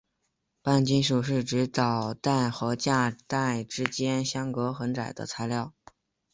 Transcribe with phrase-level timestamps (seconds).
[0.63, 5.75] 半金属是指导带和价带之间相隔很窄的材料。